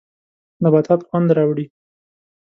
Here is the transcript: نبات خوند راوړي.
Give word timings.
نبات 0.63 0.87
خوند 1.09 1.29
راوړي. 1.37 1.65